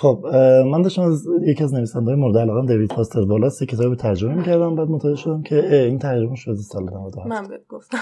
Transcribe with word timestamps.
خب 0.00 0.26
من 0.72 0.82
داشتم 0.82 1.02
از 1.02 1.26
یکی 1.42 1.64
از 1.64 1.74
نویسنده‌های 1.74 2.20
مورد 2.20 2.36
علاقه 2.36 2.66
دیوید 2.66 2.92
فاستر 2.92 3.20
والاس 3.20 3.62
کتاب 3.62 3.94
ترجمه 3.94 4.34
می‌کردم 4.34 4.76
بعد 4.76 4.88
متوجه 4.88 5.16
شدم 5.16 5.42
که 5.42 5.74
این 5.74 5.98
ترجمه 5.98 6.36
شده 6.36 6.56
سال 6.56 6.82
97 6.82 7.26
من 7.26 7.48
بهت 7.48 7.66
گفتم. 7.68 7.96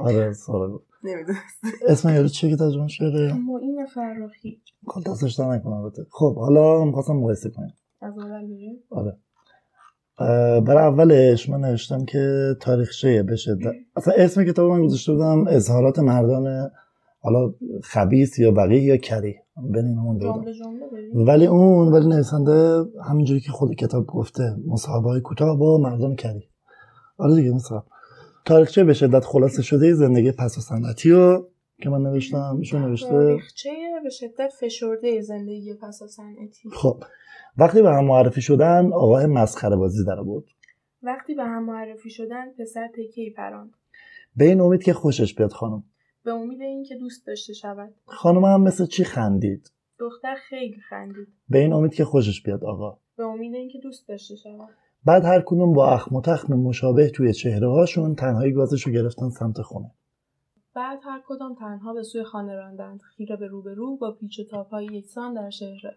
آره 0.00 0.32
سارا 0.32 0.70
گفت 0.70 0.84
نمی‌دونست 1.04 1.84
اسم 1.88 2.08
یارو 2.08 2.28
چیه 2.28 2.50
که 2.50 2.56
ترجمه 2.56 2.88
شده؟ 2.88 3.32
معین 3.32 3.86
فرخی. 3.94 4.62
کل 4.86 5.00
دستش 5.00 5.40
نکنم 5.40 5.72
البته. 5.72 6.06
خب 6.10 6.36
حالا 6.36 6.84
می‌خواستم 6.84 7.16
مقایسه 7.16 7.50
کنیم. 7.50 7.74
از 8.00 8.12
اول 8.18 8.76
آره. 8.90 9.16
برای 10.60 10.84
اولش 10.84 11.48
من 11.48 11.60
نوشتم 11.60 12.04
که 12.04 12.54
تاریخچه 12.60 13.22
به 13.22 13.36
شدت 13.36 13.72
اصلا 13.96 14.14
اسم 14.16 14.44
کتاب 14.44 14.70
من 14.70 14.86
گذاشته 14.86 15.12
بودم 15.12 15.44
اظهارات 15.48 15.98
مردان 15.98 16.70
حالا 17.22 17.54
خبیث 17.82 18.38
یا 18.38 18.50
بقیه 18.50 18.82
یا 18.82 18.96
کری. 18.96 19.34
بین 19.72 19.84
اینمون 19.84 20.18
دو 20.18 20.52
جمله 20.52 21.24
ولی 21.26 21.46
اون 21.46 21.92
ولی 21.92 22.06
نویسنده 22.06 22.84
همینجوری 23.08 23.40
که 23.40 23.52
خود 23.52 23.74
کتاب 23.74 24.06
گفته 24.06 24.56
مصاحبه 24.66 25.08
های 25.08 25.20
کوتاه 25.20 25.58
با 25.58 25.78
مردان 25.78 26.16
کری. 26.16 26.48
آره 27.18 27.34
دیگه 27.34 27.50
مثلا. 27.50 27.82
تاریخچه 28.44 28.84
به 28.84 28.94
شدت 28.94 29.24
خلاصه 29.24 29.62
شده 29.62 29.94
زندگی 29.94 30.32
پس 30.32 30.58
و 30.58 30.60
صنعتی 30.60 31.10
رو 31.10 31.48
که 31.82 31.90
من 31.90 32.02
نوشتم 32.02 32.56
ایشون 32.58 32.82
نوشته. 32.82 33.08
تاریخچه 33.08 33.70
به 34.02 34.10
شدت 34.10 34.50
فشرده 34.60 35.20
زندگی 35.20 35.74
پس 35.74 36.02
صنعتی؟ 36.08 36.70
خب. 36.72 37.02
وقتی 37.56 37.82
به 37.82 37.90
هم 37.90 38.04
معرفی 38.04 38.40
شدن 38.40 38.92
آقای 38.92 39.26
مسخره 39.26 39.76
بازی 39.76 40.04
در 40.04 40.22
بود 40.22 40.50
وقتی 41.02 41.34
به 41.34 41.44
هم 41.44 41.64
معرفی 41.64 42.10
شدن 42.10 42.52
پسر 42.58 42.88
تکهی 42.88 43.30
پراند. 43.30 43.70
به 44.36 44.44
این 44.44 44.60
امید 44.60 44.82
که 44.82 44.92
خوشش 44.92 45.34
بیاد 45.34 45.52
خانم. 45.52 45.84
به 46.24 46.32
امید 46.32 46.60
اینکه 46.60 46.96
دوست 46.96 47.26
داشته 47.26 47.52
شود. 47.52 47.94
خانم 48.04 48.44
هم 48.44 48.62
مثل 48.62 48.86
چی 48.86 49.04
خندید؟ 49.04 49.72
دختر 49.98 50.34
خیلی 50.48 50.80
خندید. 50.88 51.28
به 51.48 51.58
این 51.58 51.72
امید 51.72 51.94
که 51.94 52.04
خوشش 52.04 52.42
بیاد 52.42 52.64
آقا. 52.64 52.98
به 53.16 53.24
امید 53.24 53.54
اینکه 53.54 53.78
دوست 53.78 54.08
داشته 54.08 54.36
شود. 54.36 54.68
بعد 55.04 55.24
هر 55.24 55.42
کدوم 55.46 55.72
با 55.72 55.90
اخم 55.90 56.16
و 56.16 56.20
تخم 56.20 56.54
مشابه 56.54 57.10
توی 57.10 57.32
چهره 57.32 57.68
هاشون 57.68 58.14
تنهایی 58.14 58.52
گازش 58.52 58.86
رو 58.86 58.92
گرفتن 58.92 59.28
سمت 59.28 59.62
خونه. 59.62 59.90
بعد 60.74 60.98
هر 61.04 61.22
کدام 61.26 61.54
تنها 61.54 61.94
به 61.94 62.02
سوی 62.02 62.24
خانه 62.24 62.54
راندند. 62.54 63.00
خیره 63.16 63.36
به 63.36 63.46
روبرو 63.46 63.96
با 63.96 64.12
پیچ 64.12 64.40
و 64.40 64.42
تابهای 64.50 64.84
یکسان 64.84 65.34
در 65.34 65.50
شهره 65.50 65.96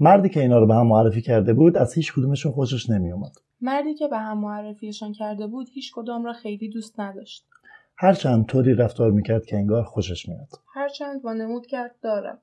مردی 0.00 0.28
که 0.28 0.40
اینا 0.40 0.58
رو 0.58 0.66
به 0.66 0.74
هم 0.74 0.86
معرفی 0.86 1.22
کرده 1.22 1.54
بود 1.54 1.76
از 1.76 1.94
هیچ 1.94 2.12
کدومشون 2.12 2.52
خوشش 2.52 2.90
نمیومد 2.90 3.32
مردی 3.60 3.94
که 3.94 4.08
به 4.08 4.18
هم 4.18 4.38
معرفیشان 4.38 5.12
کرده 5.12 5.46
بود 5.46 5.68
هیچ 5.72 5.92
کدام 5.94 6.24
را 6.24 6.32
خیلی 6.32 6.68
دوست 6.68 7.00
نداشت. 7.00 7.46
هرچند 8.00 8.46
طوری 8.46 8.74
رفتار 8.74 9.10
می‌کرد 9.10 9.46
که 9.46 9.56
انگار 9.56 9.82
خوشش 9.82 10.28
میاد 10.28 10.48
هرچند 10.74 11.24
وانمود 11.24 11.66
کرد 11.66 11.94
دارد. 12.02 12.42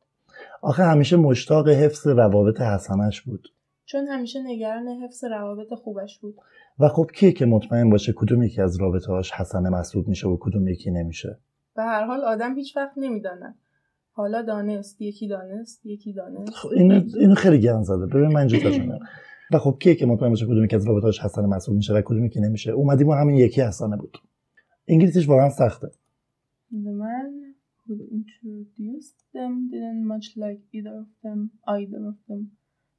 آخه 0.61 0.83
همیشه 0.83 1.17
مشتاق 1.17 1.69
حفظ 1.69 2.07
روابط 2.07 2.61
حسنش 2.61 3.21
بود. 3.21 3.47
چون 3.85 4.07
همیشه 4.07 4.39
نگران 4.43 4.87
حفظ 4.87 5.23
روابط 5.23 5.73
خوبش 5.73 6.19
بود. 6.19 6.35
و 6.79 6.87
خب 6.87 7.11
کیه 7.13 7.31
که 7.31 7.45
مطمئن 7.45 7.89
باشه 7.89 8.13
کدوم 8.15 8.43
یکی 8.43 8.61
از 8.61 8.81
رابطه 8.81 9.11
هاش 9.11 9.31
حسنه 9.31 9.69
محسوب 9.69 10.07
میشه 10.07 10.27
و 10.27 10.37
کدوم 10.39 10.67
یکی 10.67 10.91
نمیشه؟ 10.91 11.39
به 11.75 11.83
هر 11.83 12.05
حال 12.05 12.21
آدم 12.21 12.55
هیچ 12.55 12.77
وقت 12.77 12.93
نمی‌داند. 12.97 13.55
حالا 14.11 14.41
دانست 14.41 15.01
یکی 15.01 15.27
دانست 15.27 15.85
یکی 15.85 16.13
دانست. 16.13 16.53
خب 16.53 16.69
اینو, 16.69 17.01
اینو 17.19 17.35
خیلی 17.35 17.59
گن 17.59 17.83
زده. 17.83 18.05
ببین 18.05 18.27
من 18.27 18.39
اینجا 18.39 18.57
و 19.53 19.57
خب 19.57 19.77
کیه 19.79 19.95
که 19.95 20.05
مطمئن 20.05 20.29
باشه 20.29 20.45
کدوم 20.45 20.63
یکی 20.63 20.75
از 20.75 20.87
رابطه 20.87 21.05
هاش 21.05 21.19
حسنه 21.19 21.47
محسوب 21.47 21.75
میشه 21.75 21.93
و 21.93 22.01
کدوم 22.05 22.25
یکی 22.25 22.41
نمیشه؟ 22.41 22.71
اومدیم 22.71 23.07
و 23.07 23.13
همین 23.13 23.37
یکی 23.37 23.61
حسنه 23.61 23.97
بود. 23.97 24.17
انگلیسیش 24.88 25.28
واقعا 25.28 25.48
سخته 25.50 25.86
The 26.72 26.94
man 27.06 27.30
who 27.86 27.94
introduced 28.18 29.18
them 29.34 29.52
didn't 29.72 30.04
much 30.14 30.26
like 30.44 30.60
either 30.76 30.94
of 31.04 31.08
them, 31.24 31.38
either 31.76 32.02
of 32.12 32.16
them, 32.28 32.40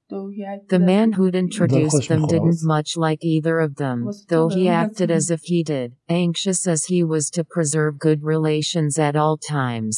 though 0.09 0.27
he 0.35 0.41
acted 0.53 0.69
The 0.75 0.81
as 0.83 0.89
man 0.91 1.07
if- 1.09 1.15
who'd 1.17 1.35
introduced 1.45 2.07
them 2.11 2.21
خوش 2.23 2.31
didn't 2.33 2.57
می‌خواست. 2.59 2.65
much 2.75 2.89
like 3.05 3.21
either 3.35 3.55
of 3.67 3.71
them, 3.83 3.97
Was 4.11 4.19
though 4.33 4.49
he 4.57 4.63
tolerant. 4.65 4.83
acted 4.83 5.09
as 5.19 5.25
if 5.35 5.41
he 5.51 5.59
did, 5.73 5.89
anxious 6.23 6.61
as 6.73 6.81
he 6.91 6.99
was 7.13 7.25
to 7.35 7.41
preserve 7.55 7.93
good 8.07 8.21
relations 8.33 8.93
at 9.07 9.15
all 9.21 9.37
times. 9.57 9.95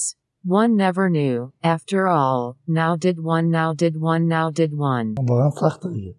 One 0.59 0.71
never 0.85 1.05
knew, 1.17 1.38
after 1.75 1.99
all, 2.19 2.39
now 2.81 2.91
did 3.05 3.17
one, 3.33 3.45
now 3.59 3.69
did 3.83 3.95
one, 4.11 4.23
now 4.38 4.47
did 4.61 4.71
one. 4.94 5.07
واقعا 5.29 5.49
سخته 5.49 5.89
دیگه 5.89 6.16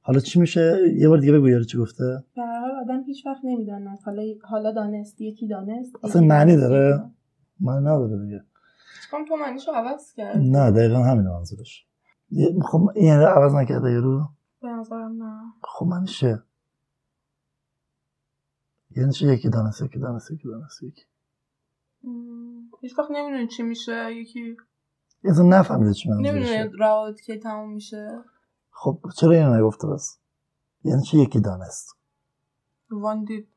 حالا 0.00 0.20
چی 0.20 0.38
میشه 0.40 0.64
یه 0.98 1.08
بار 1.08 1.18
دیگه 1.18 1.32
بگو 1.32 1.48
یارو 1.48 1.64
چی 1.64 1.78
گفته 1.78 2.04
به 2.36 2.42
هر 2.42 2.59
حال 2.59 2.59
آدم 2.81 3.03
هیچ 3.03 3.25
وقت 3.25 3.41
نمی‌داند. 3.43 3.99
حالا 4.05 4.23
حالا 4.43 4.71
دانست 4.71 5.21
یکی 5.21 5.47
دانست 5.47 5.95
اصلا 6.03 6.21
معنی 6.21 6.55
داره؟ 6.57 7.11
من 7.59 7.77
نداره 7.79 8.25
دیگه. 8.25 8.43
چیکار 9.05 9.25
تو 9.27 9.35
معنیشو 9.35 9.71
عوض 9.71 10.13
کرد؟ 10.13 10.37
نه 10.37 10.71
دقیقا 10.71 11.03
همین 11.03 11.27
منظورش. 11.27 11.85
یه- 12.31 12.55
خب 12.61 12.89
این 12.95 13.05
یعنی 13.05 13.23
عوض 13.23 13.55
نکرده 13.55 13.91
یارو 13.91 14.29
به 14.61 14.67
نظرم 14.67 15.23
نه. 15.23 15.41
خب 15.63 15.85
من 15.85 16.05
چه 16.05 16.43
یعنی 18.95 19.11
چه 19.11 19.27
یکی 19.27 19.49
دانست 19.49 19.81
یکی 19.81 19.99
دانست 19.99 20.31
یکی 20.31 20.47
دانست 20.47 20.83
یکی. 20.83 21.01
هیچ 22.81 22.99
وقت 22.99 23.11
نمی‌دونی 23.11 23.47
چی 23.47 23.63
میشه 23.63 24.15
یکی. 24.15 24.57
اصلا 25.23 25.43
نفهمیده 25.45 25.93
چی 25.93 26.09
منظورشه. 26.09 26.31
نمی‌دونی 26.31 26.77
روابط 26.79 27.21
کی 27.21 27.37
تموم 27.39 27.73
میشه. 27.73 28.23
خب 28.71 28.99
چرا 29.17 29.31
اینو 29.31 29.55
نگفته 29.55 29.87
بس؟ 29.87 30.19
یعنی 30.83 31.01
چه 31.01 31.17
یکی 31.17 31.39
دانست. 31.39 31.95
وان 32.91 33.23
دید. 33.23 33.47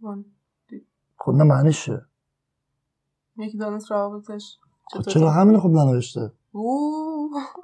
وان 0.00 0.24
خب 1.16 1.32
نه 1.32 1.44
معنیش 1.44 1.84
چیه؟ 1.84 2.00
یکی 3.38 3.58
دانست 3.58 3.90
روابطش 3.90 4.58
خب 4.92 5.02
چرا 5.02 5.30
همین 5.30 5.60
خب 5.60 5.68
ننوشته. 5.68 6.32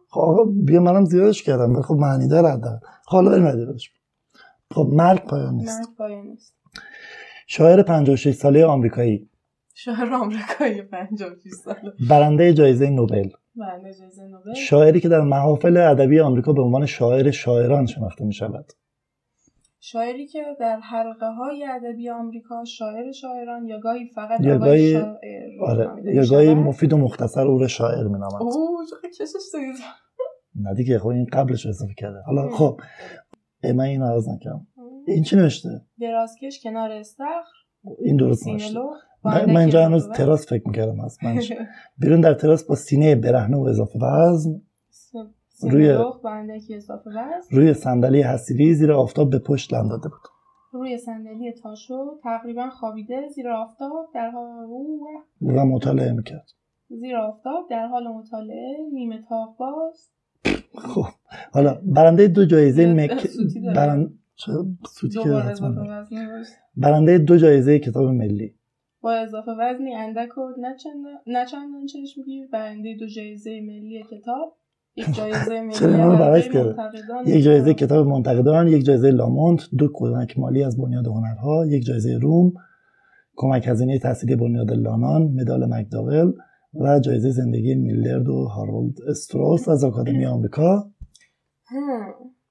خب 0.08 0.20
آقا 0.20 0.44
بیا 0.44 0.80
منم 0.80 1.04
زیادش 1.04 1.42
کردم 1.42 1.72
ولی 1.72 1.82
خب 1.82 1.94
معنی 1.94 2.28
داره 2.28 2.48
حداقل. 2.48 2.78
خب 3.04 3.12
حالا 3.12 3.56
بدش. 3.56 3.92
خب 4.70 4.88
مرگ 4.92 5.24
پایان 5.24 5.54
نیست. 5.54 5.78
مرگ 5.78 5.96
پایان 5.98 6.26
نیست. 6.26 6.54
شاعر 7.46 7.82
56 7.82 8.34
ساله 8.34 8.66
آمریکایی. 8.66 9.28
شاعر 9.74 10.14
آمریکایی 10.14 10.82
56 10.82 11.50
ساله. 11.64 11.92
برنده 12.10 12.54
جایزه 12.54 12.90
نوبل. 12.90 13.28
برنده 13.56 13.94
جایزه 13.94 14.22
نوبل. 14.26 14.54
شاعری 14.54 15.00
که 15.00 15.08
در 15.08 15.20
محافل 15.20 15.76
ادبی 15.76 16.20
آمریکا 16.20 16.52
به 16.52 16.62
عنوان 16.62 16.86
شاعر 16.86 17.30
شاعران 17.30 17.86
شناخته 17.86 18.24
می 18.24 18.32
شود 18.32 18.72
شاعری 19.86 20.26
که 20.26 20.42
در 20.60 20.80
حلقه 20.80 21.26
های 21.26 21.64
ادبی 21.64 22.10
آمریکا 22.10 22.64
شاعر 22.64 23.12
شاعران 23.12 23.66
یا 23.66 23.78
گاهی 23.80 24.08
فقط 24.14 24.40
یا 24.40 24.58
گاهی- 24.58 24.92
شاعر 24.92 25.14
آره 25.66 26.14
یا 26.14 26.22
گاهی. 26.30 26.54
مفید 26.54 26.92
و 26.92 26.96
مختصر 26.96 27.46
او 27.46 27.58
را 27.58 27.66
شاعر 27.66 28.06
می 28.06 28.14
اوه 28.24 28.84
دارید 29.52 29.74
نه 30.54 30.74
دیگه 30.74 30.98
خب 30.98 31.06
این 31.06 31.26
قبلش 31.32 31.66
اضافه 31.66 31.94
کرده. 31.94 32.18
حالا 32.26 32.48
خب 32.50 32.80
من 33.64 33.80
این 33.84 34.02
عوض 34.02 34.28
نکردم. 34.28 34.66
این 35.06 35.22
چی 35.22 35.36
نوشته؟ 35.36 35.68
درازکش 36.00 36.60
کنار 36.62 36.90
استخر 36.90 37.42
این 38.04 38.16
درست 38.16 38.48
نوشته. 38.48 38.78
من 39.24 39.56
اینجا 39.56 39.84
هنوز 39.84 40.08
تراس 40.08 40.48
فکر 40.48 40.68
می‌کردم 40.68 41.00
هست 41.00 41.24
من 41.24 41.40
بیرون 41.98 42.20
در 42.20 42.34
تراس 42.34 42.64
با 42.64 42.74
سینه 42.74 43.14
برهنه 43.14 43.56
و 43.56 43.60
اضافه 43.60 43.98
وزن 43.98 44.62
روی- 45.62 45.92
روی 47.50 47.74
صندلی 47.74 48.22
حسیری 48.22 48.74
زیر 48.74 48.92
آفتاب 48.92 49.30
به 49.30 49.38
پشت 49.38 49.74
لم 49.74 49.88
داده 49.88 50.08
بود. 50.08 50.20
روی 50.72 50.98
صندلی 50.98 51.52
تاشو 51.52 52.18
تقریبا 52.22 52.70
خوابیده 52.70 53.28
زیر 53.34 53.48
آفتاب 53.48 54.10
در 54.14 54.30
حال 54.30 54.70
و 55.42 55.64
مطالعه 55.64 56.12
می‌کرد. 56.12 56.46
زیر 56.88 57.16
آفتاب 57.16 57.66
در 57.70 57.86
حال 57.86 58.08
مطالعه 58.08 58.76
نیمه 58.92 59.22
تاق 59.28 59.56
باز. 59.58 60.10
خب 60.74 61.04
حالا 61.52 61.80
برنده 61.84 62.28
دو 62.28 62.44
جایزه 62.44 62.94
مک. 62.94 63.10
برن... 63.76 64.10
سوتی. 64.86 65.18
برنده 66.76 67.18
دو 67.18 67.36
جایزه 67.36 67.78
کتاب 67.78 68.04
ملی. 68.04 68.54
با 69.00 69.12
اضافه 69.12 69.50
وزنی 69.50 69.94
اندک 69.94 70.38
و 70.38 70.40
نچندان 71.26 71.86
چشمگیر. 71.86 72.48
برنده 72.52 72.96
دو 73.00 73.06
جایزه 73.06 73.60
ملی 73.60 74.02
کتاب. 74.10 74.56
یک 75.00 75.14
جایزه 75.14 75.60
ملی 75.60 77.36
یک 77.36 77.42
جایزه 77.42 77.74
کتاب. 77.74 78.06
منتقدان 78.06 78.68
یک 78.68 78.84
جایزه 78.84 79.10
لامونت 79.10 79.60
دو 79.78 79.88
کمک 79.94 80.38
مالی 80.38 80.64
از 80.64 80.78
بنیاد 80.78 81.06
هنرها 81.06 81.66
یک 81.66 81.84
جایزه 81.84 82.18
روم 82.18 82.52
کمک 83.36 83.68
هزینه 83.68 83.98
تحصیلی 83.98 84.36
بنیاد 84.36 84.70
لانان 84.70 85.22
مدال 85.22 85.74
مکداول 85.74 86.32
و 86.74 87.00
جایزه 87.00 87.30
زندگی 87.30 87.74
میلرد 87.74 88.28
و 88.28 88.44
هارولد 88.44 88.94
استروس 89.08 89.68
از 89.68 89.84
آکادمی 89.84 90.26
آمریکا. 90.34 90.90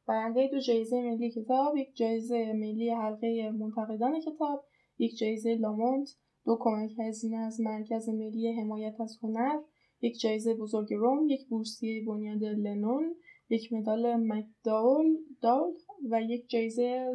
برنده 0.07 0.50
دو 0.51 0.60
جایزه 0.60 1.01
ملی 1.01 1.31
کتاب 1.31 1.75
یک 1.78 1.95
جایزه 1.95 2.54
ملی 2.54 2.90
حلقه 2.90 3.51
منتقدان 3.60 4.19
کتاب 4.19 4.66
یک 4.98 5.18
جایزه 5.18 5.56
لامونت 5.56 6.10
دو 6.45 6.57
کمک 6.60 6.92
هزینه 7.00 7.38
از 7.38 7.62
مرکز 7.62 8.10
ملی 8.10 8.62
حمایت 8.62 9.01
از 9.01 9.18
هنر 9.24 9.60
یک 10.04 10.20
جایزه 10.20 10.54
بزرگ 10.54 10.94
روم 10.94 11.30
یک 11.30 11.48
بورسیه 11.48 12.06
بنیاد 12.06 12.44
لنون 12.44 13.16
یک 13.50 13.74
مدال 13.74 14.16
مکداول 14.16 15.06
دال 15.42 15.72
و 16.12 16.22
یک 16.22 16.50
جایزه 16.50 17.14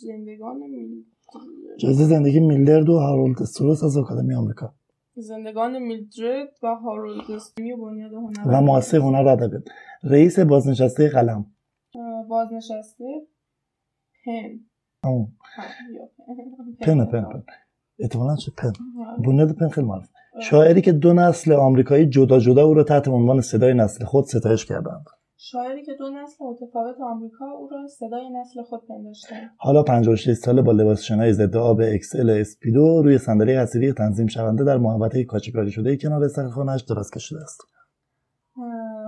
زندگان 0.00 0.56
ملی 0.56 1.06
جایزه 1.78 2.04
زندگی 2.04 2.40
میلرد 2.40 2.88
و 2.88 2.98
هارولد 2.98 3.42
استروس 3.42 3.84
از 3.84 3.96
آکادمی 3.96 4.34
آمریکا. 4.34 4.74
زندگان 5.14 5.78
میلدرد 5.78 6.58
و 6.62 6.66
هارولد 6.66 7.30
استمی 7.30 7.72
و 7.72 7.76
بنیاد 7.76 8.12
هنر. 8.12 8.44
و 8.46 8.60
معاصر 8.60 8.98
هنر 8.98 9.22
و 9.22 9.28
ادبیات. 9.28 9.62
رئیس 10.02 10.38
بازنشسته 10.38 11.08
قلم. 11.08 11.46
بازنشسته 12.28 13.26
پن 16.80 17.04
پن 17.04 17.04
پن. 17.04 17.44
احتمالاً 17.98 18.36
چه 18.36 18.52
پن. 18.56 18.72
بنیاد 19.26 19.52
پن 19.52 19.68
خیلی 19.68 19.86
معروف 19.86 20.06
شاعری 20.42 20.80
که 20.82 20.92
دو 20.92 21.12
نسل 21.12 21.52
آمریکایی 21.52 22.06
جدا 22.06 22.38
جدا 22.38 22.64
او 22.64 22.74
را 22.74 22.84
تحت 22.84 23.08
عنوان 23.08 23.40
صدای 23.40 23.74
نسل 23.74 24.04
خود 24.04 24.24
ستایش 24.24 24.66
کردند. 24.66 25.04
شاعری 25.38 25.84
که 25.84 25.92
دو 25.98 26.10
نسل 26.10 26.44
متفاوت 26.44 26.96
آمریکا 27.00 27.44
او 27.44 27.68
را 27.68 27.86
صدای 27.86 28.30
نسل 28.30 28.62
خود 28.62 28.80
پنداشتند 28.88 29.50
حالا 29.56 29.82
56 29.82 30.32
ساله 30.32 30.62
با 30.62 30.72
لباس 30.72 31.02
شنای 31.02 31.32
ضد 31.32 31.56
آب 31.56 31.80
XL 31.80 32.30
Speedo 32.30 33.02
روی 33.02 33.18
صندلی 33.18 33.56
حصیری 33.56 33.92
تنظیم 33.92 34.26
شونده 34.26 34.64
در 34.64 34.78
محوطه 34.78 35.24
کاشیکاری 35.24 35.70
شده 35.70 35.96
کنار 35.96 36.24
استخر 36.24 36.48
خانه‌اش 36.48 36.82
دراز 36.82 37.10
کشیده 37.10 37.40
است. 37.40 37.60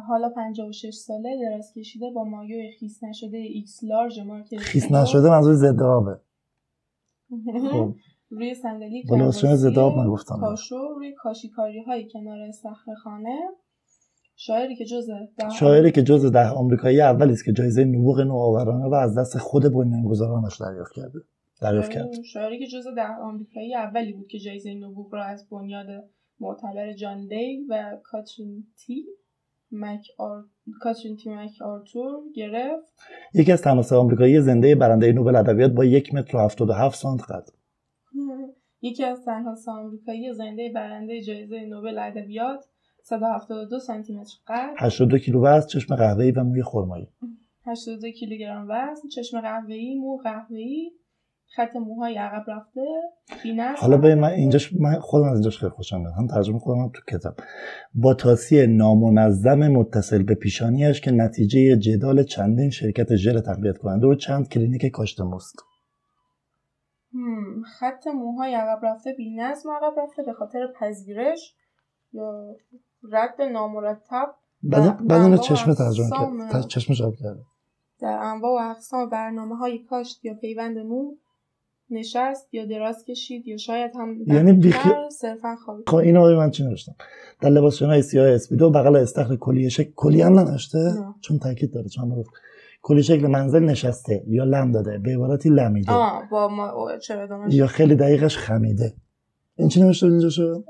حالا 0.09 0.29
56 0.29 0.95
ساله 0.95 1.37
دراز 1.43 1.73
کشیده 1.77 2.07
با 2.15 2.25
مایو 2.25 2.71
خیس 2.81 3.05
نشده 3.05 3.37
X-Large 3.37 4.21
مارک 4.21 4.57
خیس 4.57 4.93
نشده 4.93 5.31
منظور 5.31 5.55
ضد 5.55 5.83
آبه. 5.83 6.21
خب. 7.73 7.95
روی 8.31 8.55
صندلی 8.55 9.03
نگفتم. 9.99 10.41
پاشو 10.41 10.77
روی 10.97 11.15
کاشیکاری 11.15 11.83
های 11.83 12.09
کنار 12.13 12.41
استخر 12.41 12.95
خانه 13.05 13.39
شاعری 14.37 14.77
که 14.77 14.85
جز 14.85 15.07
ده 15.39 15.51
شاعری 15.51 15.93
که 15.93 16.03
جز 16.03 16.33
ده 16.33 16.49
آمریکایی 16.49 17.01
اولی 17.01 17.33
است 17.33 17.45
که 17.45 17.53
جایزه 17.53 17.85
نبوغ 17.85 18.21
نوآورانه 18.21 18.89
را 18.89 19.01
از 19.01 19.19
دست 19.19 19.39
خود 19.39 19.63
بنیانگذارانش 19.63 20.61
دریافت 20.61 20.93
کرده. 20.93 21.19
دریافت 21.63 21.91
کرد. 21.91 22.23
شاعری- 22.33 22.59
که 22.59 22.67
جز 22.67 22.87
ده 22.97 23.17
آمریکایی 23.23 23.75
اولی 23.75 24.13
بود 24.13 24.27
که 24.29 24.39
جایزه 24.39 24.75
نبوغ 24.75 25.15
را 25.15 25.25
از 25.25 25.49
بنیاد 25.51 25.87
معتبر 26.41 26.93
جان 26.93 27.27
دی 27.27 27.67
و 27.69 27.99
کاترین 28.03 28.67
تی 28.87 29.05
مک 29.73 30.07
آر... 30.19 30.45
کاترین 30.81 31.17
تی 31.17 31.31
مک 31.31 31.63
آرتور 31.63 32.21
گرفت. 32.35 32.93
یکی 33.35 33.53
از 33.53 33.63
تنها 33.63 33.99
آمریکایی 34.01 34.41
زنده 34.41 34.75
برنده 34.75 35.13
نوبل 35.13 35.37
ادبیات 35.37 35.73
با 35.73 35.85
یک 35.85 36.15
متر 36.15 36.37
و 36.37 36.41
هفتاد 36.41 36.71
و 36.71 36.73
هفت 36.73 36.99
سانت 36.99 37.23
قد. 37.23 37.58
یکی 38.83 39.05
از 39.05 39.25
تنها 39.25 39.57
آمریکایی 39.69 40.33
زنده 40.33 40.73
برنده 40.75 41.23
جایزه 41.23 41.61
نوبل 41.61 41.99
ادبیات 41.99 42.65
172 43.03 43.79
سانتی 43.79 44.17
متر 44.17 44.35
قد. 44.47 44.75
82 44.79 45.19
کیلو 45.19 45.45
وزن 45.45 45.67
چشم 45.67 45.97
قهوه‌ای 45.97 46.31
و 46.31 46.45
موی 46.45 46.63
خرمایی. 46.63 47.09
82 47.67 48.11
کیلوگرم 48.11 48.67
وزن 48.69 49.09
چشم 49.09 49.41
قهوه‌ای 49.41 49.95
مو 49.95 50.17
قهوه‌ای 50.17 50.91
خط 51.57 51.77
موهای 51.77 52.15
عقب 52.15 52.45
رفته 52.51 52.81
حالا 53.77 53.97
به 53.97 54.15
من 54.15 54.29
اینجاش 54.29 54.73
من 54.73 54.95
خودم 55.01 55.25
از 55.25 55.33
اینجاش 55.33 55.59
خیلی 55.59 55.71
خوشم 55.71 56.01
میاد. 56.01 56.13
هم 56.19 56.27
ترجمه 56.27 56.59
خودم 56.59 56.91
تو 56.95 57.17
کتاب. 57.17 57.35
با 57.95 58.15
تاسی 58.15 58.67
نامنظم 58.67 59.69
متصل 59.69 60.23
به 60.23 60.35
پیشانیش 60.35 61.01
که 61.01 61.11
نتیجه 61.11 61.77
جدال 61.77 62.23
چندین 62.23 62.71
شرکت 62.71 63.17
ژل 63.17 63.41
تقویت 63.41 63.79
کننده 63.79 64.07
و 64.07 64.15
چند 64.15 64.49
کلینیک 64.49 64.87
کاشت 64.87 65.21
موست 65.21 65.57
هم، 67.15 67.63
خط 67.63 68.07
موهای 68.07 68.55
عقب 68.55 68.85
رفته 68.85 69.13
بی‌نظم 69.13 69.71
عقب 69.71 69.99
رفته 69.99 70.23
به 70.23 70.33
خاطر 70.33 70.73
پذیرش 70.81 71.55
یا 72.13 72.57
رد 73.13 73.43
نامرتب 73.43 74.35
انواع 75.11 75.37
چشم 75.37 75.75
ترجمه 75.75 76.11
کرد. 76.53 76.67
چشم 76.67 76.95
جواب 76.95 77.15
کرده. 77.15 77.41
در 78.01 78.19
انواع 78.23 78.53
و 78.53 78.71
اقسام 78.71 79.09
برنامه 79.09 79.57
های 79.57 79.79
کاشت 79.79 80.25
یا 80.25 80.35
پیوند 80.35 80.79
مو 80.79 81.17
نشست 81.91 82.55
یا 82.55 82.67
دراز 82.67 83.05
کشید 83.05 83.47
یا 83.47 83.57
شاید 83.57 83.91
هم 83.95 84.17
یعنی 84.27 84.53
بیخی- 84.53 85.11
صرفا 85.11 85.57
خوابید 85.65 85.89
خب 85.89 85.97
اینو 85.97 86.21
آقای 86.21 86.37
من 86.37 86.51
چی 86.51 86.65
نوشتم؟ 86.65 86.95
در 87.41 87.51
لباس 87.51 87.75
شنای 87.75 88.03
سیاه 88.03 88.29
اسپیدو 88.29 88.71
بغل 88.71 88.97
استخر 88.97 89.37
کلیه 89.37 89.69
شکل 89.69 89.93
کلی 89.97 90.23
هم 90.23 90.39
ننوشته؟ 90.39 90.79
نه. 90.79 91.15
چون 91.21 91.39
تاکید 91.39 91.73
داره 91.75 91.89
چون 91.89 92.25
کلی 92.89 93.03
شکل 93.03 93.27
منزل 93.27 93.63
نشسته 93.63 94.25
یا 94.27 94.45
لم 94.45 94.73
داده 94.73 94.99
به 94.99 95.11
عبارتی 95.11 95.49
لمیده 95.49 95.93
آه 95.93 96.29
با 96.31 96.49
ما 96.49 96.91
یا 97.49 97.67
خیلی 97.67 97.95
دقیقش 97.95 98.39
خمیده. 98.39 98.95
این 99.57 99.69
چی 99.69 99.83
نوشته 99.83 100.07
اینجا 100.07 100.31
شد؟ 100.31 100.65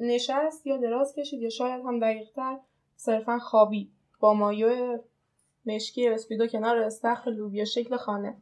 نشست 0.00 0.66
یا 0.66 0.76
دراز 0.76 1.14
کشید 1.18 1.42
یا 1.42 1.48
شاید 1.48 1.82
هم 1.86 2.00
دقیقتر 2.00 2.58
صرفا 2.96 3.38
خوابید 3.38 3.90
با 4.20 4.34
مایو 4.34 4.98
مشکی 5.66 6.08
اسپیدو 6.08 6.46
کنار 6.46 6.78
استخر 6.78 7.30
لوبیا 7.30 7.64
شکل 7.64 7.96
خانه. 7.96 8.36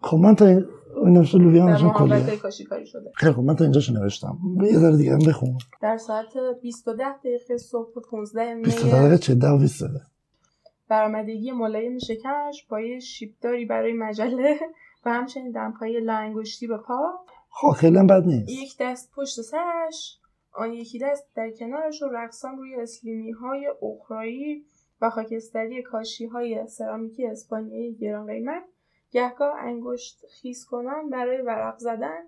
خب 0.00 0.16
من 0.16 0.34
تا 0.34 0.46
این 0.46 0.64
نوشته 1.04 1.38
لوبیا 1.38 1.66
محوطه 1.66 1.98
کلیه. 1.98 2.36
کاشیکاری 2.36 2.86
شده. 2.86 3.10
خیلی 3.14 3.32
خب 3.32 3.42
من 3.42 3.56
تا 3.56 3.64
اینجاشو 3.64 3.92
نوشتم. 3.92 4.38
یه 4.62 4.78
ذره 4.78 4.96
دیگه 4.96 5.12
هم 5.12 5.18
بخون. 5.18 5.58
در 5.82 5.96
ساعت 5.96 6.26
22 6.62 7.04
دقیقه 7.24 7.56
صبح 7.56 8.00
15 8.10 8.54
می 8.54 8.62
20 8.62 8.86
دقیقه 8.86 9.18
چه؟ 9.18 9.34
ده 9.34 9.48
و 9.48 9.58
20 9.58 9.84
دقیقه 9.84 10.00
برآمدگی 10.92 11.52
ملایم 11.52 11.98
شکمش 11.98 12.66
با 12.68 12.80
یه 12.80 13.00
شیبداری 13.00 13.64
برای 13.64 13.92
مجله 13.92 14.60
و 15.04 15.12
همچنین 15.12 15.50
دمپایی 15.50 16.00
لاانگشتی 16.00 16.66
به 16.66 16.76
پا. 16.76 17.24
خب 17.48 17.70
خیلی 17.70 17.98
هم 17.98 18.06
بد 18.06 18.26
نیست. 18.26 18.48
یک 18.48 18.76
دست 18.80 19.12
پشت 19.16 19.40
سرش 19.40 20.18
آن 20.52 20.72
یکی 20.72 20.98
دست 20.98 21.26
در 21.36 21.50
کنارش 21.50 22.02
و 22.02 22.06
رقصان 22.06 22.56
روی 22.56 22.74
اسلیمی 22.74 23.30
های 23.30 23.72
اخرایی 23.82 24.64
و 25.00 25.10
خاکستری 25.10 25.82
کاشی 25.82 26.26
های 26.26 26.66
سرامیکی 26.66 27.26
اسپانیایی 27.26 27.94
گران 27.94 28.26
قیمت. 28.26 28.64
گهگاه 29.10 29.54
انگشت 29.58 30.26
خیس 30.40 30.66
کنان 30.66 31.10
برای 31.10 31.42
ورق 31.42 31.78
زدن. 31.78 32.22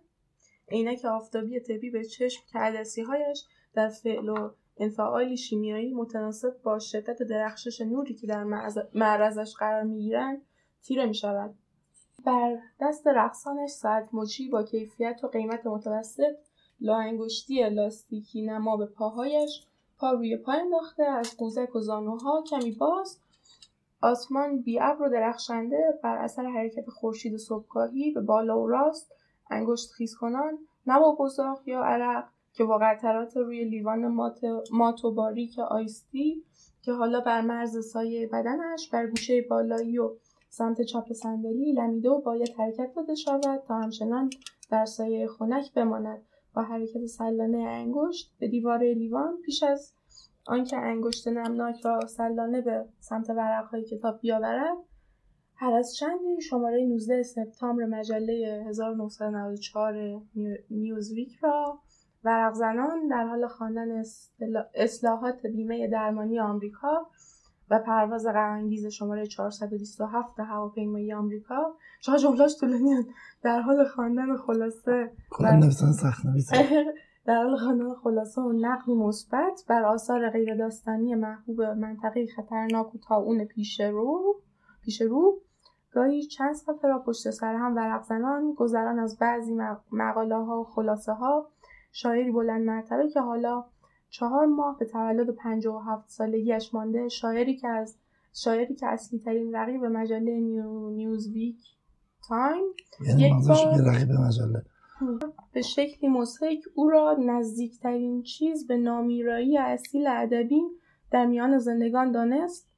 عینک 0.68 1.04
آفتابی 1.04 1.60
طبی 1.60 1.90
به 1.90 2.04
چشم 2.04 2.42
که 2.52 2.58
عدسی 2.58 3.02
هایش 3.02 3.44
در 3.74 3.88
فعل 3.88 4.28
و 4.28 4.50
انفعالی 4.76 5.36
شیمیایی 5.36 5.94
متناسب 5.94 6.62
با 6.62 6.78
شدت 6.78 7.22
درخشش 7.22 7.80
نوری 7.80 8.14
که 8.14 8.26
در 8.26 8.44
معرض- 8.44 8.86
معرضش 8.94 9.54
قرار 9.54 9.82
می‌گیرند 9.82 10.42
تیره 10.82 11.06
می 11.06 11.14
شود. 11.14 11.54
بر 12.24 12.58
دست 12.80 13.06
رقصانش 13.06 13.70
ساعت 13.70 14.08
مچی 14.12 14.48
با 14.48 14.62
کیفیت 14.62 15.20
و 15.24 15.28
قیمت 15.28 15.66
متوسط 15.66 16.36
لاانگشتی 16.80 17.68
لاستیکی 17.68 18.42
نما 18.42 18.76
به 18.76 18.86
پاهایش 18.86 19.66
پا 19.98 20.10
روی 20.10 20.36
پا 20.36 20.52
انداخته 20.52 21.02
از 21.02 21.36
قوزک 21.36 21.76
و 21.76 21.80
زانوها 21.80 22.44
کمی 22.50 22.72
باز 22.72 23.18
آسمان 24.02 24.60
بی 24.60 24.80
ابر 24.80 25.02
و 25.02 25.08
درخشنده 25.10 25.98
بر 26.02 26.16
اثر 26.16 26.46
حرکت 26.46 26.90
خورشید 26.90 27.36
صبحگاهی 27.36 28.10
به 28.10 28.20
بالا 28.20 28.60
و 28.60 28.66
راست 28.66 29.12
انگشت 29.50 29.90
خیز 29.90 30.14
کنان 30.16 30.58
بزاق 31.18 31.68
یا 31.68 31.82
عرق 31.82 32.28
که 32.54 32.64
با 32.64 32.78
قطرات 32.82 33.36
روی 33.36 33.64
لیوان 33.64 34.08
مات, 34.08 34.40
مات 34.72 35.04
و 35.04 35.14
باریک 35.14 35.58
آیستی 35.58 36.44
که 36.82 36.92
حالا 36.92 37.20
بر 37.20 37.40
مرز 37.40 37.86
سایه 37.86 38.26
بدنش 38.26 38.88
بر 38.92 39.06
گوشه 39.06 39.42
بالایی 39.50 39.98
و 39.98 40.10
سمت 40.48 40.82
چپ 40.82 41.12
صندلی 41.12 41.72
لمیده 41.72 42.10
و 42.10 42.20
باید 42.20 42.54
حرکت 42.58 42.92
داده 42.96 43.14
شود 43.14 43.62
تا 43.68 43.74
همچنان 43.74 44.30
در 44.70 44.84
سایه 44.84 45.26
خنک 45.26 45.74
بماند. 45.74 46.22
با 46.54 46.62
حرکت 46.62 47.06
سلانه 47.06 47.58
انگشت 47.58 48.34
به 48.38 48.48
دیوار 48.48 48.84
لیوان 48.84 49.36
پیش 49.44 49.62
از 49.62 49.94
آنکه 50.46 50.76
انگشت 50.76 51.28
نمناک 51.28 51.80
را 51.84 52.00
سلانه 52.06 52.60
به 52.60 52.84
سمت 53.00 53.30
ورقهای 53.30 53.84
کتاب 53.84 54.20
بیاورد 54.20 54.76
هر 55.56 55.72
از 55.72 55.94
چندی 55.96 56.40
شماره 56.40 56.86
19 56.86 57.22
سپتامبر 57.22 57.84
مجله 57.84 58.64
1994 58.68 60.22
نیو- 60.34 60.58
نیوزویک 60.70 61.36
را 61.42 61.78
ورق 62.24 62.52
زنان 62.52 63.08
در 63.08 63.26
حال 63.26 63.48
خواندن 63.48 64.02
اصلاحات 64.74 65.46
بیمه 65.46 65.88
درمانی 65.88 66.40
آمریکا 66.40 67.06
و 67.70 67.78
پرواز 67.78 68.26
غمانگیز 68.26 68.86
شماره 68.86 69.26
427 69.26 70.40
هواپیمایی 70.40 71.12
آمریکا. 71.12 71.74
چقدر 72.00 72.18
جملاش 72.18 72.56
طولانیه 72.60 73.06
در 73.42 73.60
حال 73.60 73.84
خواندن 73.84 74.36
خلاصه 74.36 75.12
در 77.26 77.42
حال 77.42 77.56
خواندن 77.56 77.94
خلاصه 77.94 78.42
و 78.42 78.52
نقلی 78.52 78.94
مثبت 78.94 79.64
بر 79.68 79.82
آثار 79.82 80.30
غیرداستانی 80.30 81.14
محبوب 81.14 81.62
منطقه 81.62 82.26
خطرناک 82.36 82.94
و 82.94 82.98
طاعون 82.98 83.44
پیش 83.44 83.80
رو 83.80 84.36
پیش 84.82 85.00
رو. 85.00 85.40
گاهی 85.92 86.22
چند 86.22 86.54
صفحه 86.54 86.88
را 86.88 86.98
پشت 86.98 87.30
سر 87.30 87.54
هم 87.54 87.76
ورق 87.76 88.02
زنان 88.02 88.54
گذران 88.54 88.98
از 88.98 89.18
بعضی 89.18 89.58
مقاله 89.92 90.36
ها 90.36 90.60
و 90.60 90.64
خلاصه 90.64 91.12
ها 91.12 91.50
شاعری 91.96 92.30
بلند 92.30 92.66
مرتبه 92.66 93.08
که 93.10 93.20
حالا 93.20 93.64
چهار 94.10 94.46
ماه 94.46 94.78
به 94.78 94.84
تولد 94.84 95.30
پنجاه 95.30 95.76
و 95.76 95.90
هفت 95.90 96.08
سالگیش 96.10 96.74
مانده 96.74 97.08
شاعری 97.08 97.56
که 97.56 97.68
از 97.68 97.96
شاعری 98.32 98.74
که 98.74 98.86
اصلی 98.86 99.18
ترین 99.18 99.54
رقیب 99.54 99.84
مجله 99.84 100.40
نیو 100.40 100.64
یعنی 100.64 100.94
نیوزویک 100.94 101.56
تایم. 102.28 102.64
یک 103.18 103.32
بار- 103.48 103.56
یه 103.76 103.82
رقیب 103.92 104.10
مجله. 104.12 104.62
به 105.52 105.62
شکلی 105.62 106.08
مضحک 106.10 106.58
او 106.74 106.90
را 106.90 107.16
نزدیکترین 107.20 108.22
چیز 108.22 108.66
به 108.66 108.76
نامیرایی 108.76 109.58
اصیل 109.58 110.06
ادبی 110.06 110.60
در 111.10 111.26
میان 111.26 111.58
زندگان 111.58 112.12
دانست. 112.12 112.68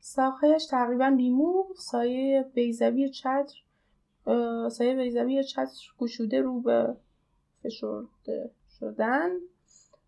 ساق‌هاش 0.00 0.66
تقریبا 0.66 1.10
بی‌مو 1.16 1.64
سایه 1.76 2.50
بیضوی 2.54 3.08
چتر 3.10 3.54
سایه 4.70 4.94
بیزوی 4.94 5.44
چتر 5.44 5.66
گشوده 5.98 6.40
رو 6.40 6.60
به 6.60 6.96
فشرده 7.62 8.50
شدن. 8.80 9.28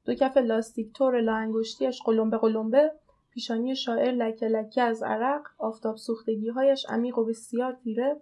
دو 0.04 0.14
کف 0.14 0.36
لاستیک 0.36 0.92
تور 0.92 1.20
لا 1.20 1.34
انگشتیش 1.34 2.02
قلمبه 2.04 2.38
قلمبه. 2.38 2.92
پیشانی 3.30 3.76
شاعر 3.76 4.12
لکه 4.12 4.46
لکه 4.46 4.82
از 4.82 5.02
عرق. 5.02 5.42
آفتاب 5.58 5.96
سوختگیهایش 5.96 6.86
عمیق 6.88 7.18
و 7.18 7.24
بسیار 7.24 7.72
تیره. 7.84 8.16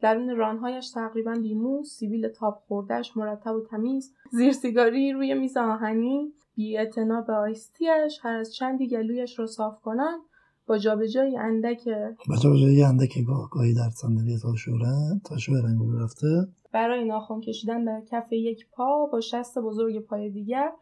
درون 0.00 0.36
رانهایش 0.36 0.90
تقریبا 0.90 1.34
بیمو 1.42 1.84
سیبیل 1.84 2.28
تاب 2.28 2.62
خوردهش 2.68 3.16
مرتب 3.16 3.54
و 3.54 3.60
تمیز. 3.70 4.14
زیر 4.30 4.52
سیگاری 4.52 5.12
روی 5.12 5.34
میز 5.34 5.56
آهنی. 5.56 6.32
بی 6.56 6.78
به 7.26 7.32
آیستیش 7.32 8.18
هر 8.22 8.36
از 8.36 8.54
چندی 8.54 8.88
گلویش 8.88 9.38
را 9.38 9.46
صاف 9.46 9.80
کنند 9.80 10.20
با 10.66 10.78
جابجایی 10.78 11.36
اندک 11.36 11.88
با 12.28 12.36
جابجایی 12.36 12.82
اندک 12.82 13.18
گاه 13.26 13.50
گاهی 13.50 13.74
در 13.74 13.90
صندلی 13.90 14.38
تا 14.38 14.54
شوره 14.56 15.20
تا 15.24 15.36
رنگ 15.64 16.02
رفته. 16.02 16.26
برای 16.74 17.04
ناخن 17.04 17.40
کشیدن 17.40 17.84
به 17.84 18.02
کف 18.10 18.32
یک 18.32 18.66
پا 18.72 19.06
با 19.06 19.20
شست 19.20 19.58
بزرگ 19.58 19.98
پای 19.98 20.30
دیگر 20.30 20.72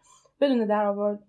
بدون 0.41 0.67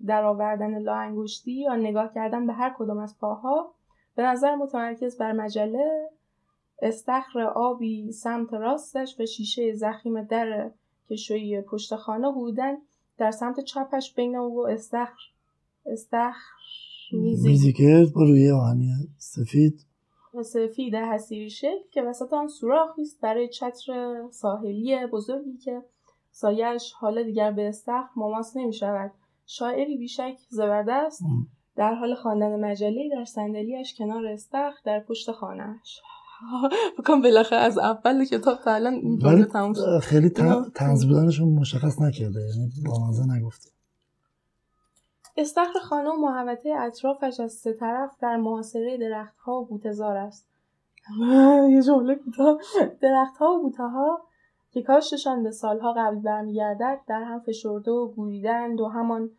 درآوردن 0.05 0.79
لا 0.79 0.95
انگشتی 0.95 1.51
یا 1.51 1.75
نگاه 1.75 2.13
کردن 2.15 2.47
به 2.47 2.53
هر 2.53 2.75
کدام 2.77 2.97
از 2.97 3.17
پاها 3.19 3.73
به 4.15 4.23
نظر 4.23 4.55
متمرکز 4.55 5.17
بر 5.17 5.31
مجله 5.31 6.09
استخر 6.81 7.39
آبی 7.41 8.11
سمت 8.11 8.53
راستش 8.53 9.19
و 9.19 9.25
شیشه 9.25 9.73
زخیم 9.73 10.23
در 10.23 10.71
کشویی 11.09 11.61
پشت 11.61 11.95
خانه 11.95 12.31
بودن 12.31 12.77
در 13.17 13.31
سمت 13.31 13.59
چپش 13.59 14.13
بین 14.15 14.35
او 14.35 14.67
استخر 14.67 15.21
استخر 15.85 16.53
میزی, 17.11 17.49
میزی 17.49 17.73
روی 18.15 18.51
آهنی 18.51 18.93
سفید. 19.17 19.85
و 20.33 20.43
سفید 20.43 20.95
حسیری 20.95 21.49
شکل 21.49 21.89
که 21.91 22.01
وسط 22.01 22.33
آن 22.33 22.47
سوراخی 22.47 23.01
است 23.01 23.21
برای 23.21 23.49
چتر 23.49 24.15
ساحلی 24.31 25.05
بزرگی 25.05 25.57
که 25.57 25.81
سایش 26.31 26.91
حالا 26.91 27.23
دیگر 27.23 27.51
به 27.51 27.67
استخر 27.67 28.09
مماس 28.15 28.57
نمی 28.57 28.73
شود. 28.73 29.11
شاعری 29.45 29.97
بیشک 29.97 30.37
زبردست 30.49 31.23
در 31.75 31.93
حال 31.93 32.15
خواندن 32.15 32.59
مجله 32.59 33.09
در 33.11 33.25
صندلیاش 33.25 33.95
کنار 33.97 34.25
استخر 34.25 34.79
در 34.85 34.99
پشت 34.99 35.31
خانهاش. 35.31 36.01
بکنم 36.99 37.21
بالاخره 37.25 37.59
از 37.59 37.77
اول 37.77 38.25
کتاب 38.25 38.59
تا 38.59 38.73
الان 38.73 38.93
این 38.93 39.45
تموم 39.45 39.73
شد. 39.73 39.99
خیلی 40.01 40.29
تنز 40.75 41.05
بودنشون 41.05 41.49
مشخص 41.49 42.01
نکرده 42.01 42.39
یعنی 42.39 42.71
با 42.85 43.35
نگفته. 43.35 43.69
استخر 45.37 45.79
خانه 45.79 46.09
و 46.09 46.15
محوطه 46.15 46.69
اطرافش 46.69 47.39
از 47.39 47.53
سه 47.53 47.73
طرف 47.73 48.17
در 48.21 48.37
محاصره 48.37 48.97
درختها 48.97 49.61
و 49.61 49.65
بوتزار 49.65 50.17
است. 50.17 50.47
یه 51.73 51.81
جمله 51.81 52.15
کوتاه. 52.15 52.57
درختها 53.01 53.53
و 53.53 53.61
بوته 53.61 53.83
ها 53.83 54.21
که 54.71 54.81
کاشتشان 54.81 55.43
به 55.43 55.51
سالها 55.51 55.93
قبل 55.93 56.15
برمیگردد 56.15 56.99
در 57.07 57.23
هم 57.23 57.39
فشرده 57.39 57.91
و 57.91 58.07
گوریدند 58.07 58.81
و 58.81 58.87
همان 58.87 59.29